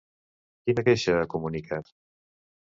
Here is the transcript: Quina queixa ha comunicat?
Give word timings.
Quina 0.69 0.85
queixa 0.87 1.15
ha 1.19 1.29
comunicat? 1.35 1.95